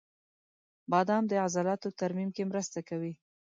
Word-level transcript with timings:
•بادام 0.91 1.23
د 1.27 1.33
عضلاتو 1.45 1.87
ترمیم 1.99 2.29
کې 2.35 2.43
مرسته 2.51 2.79
کوي. 2.89 3.13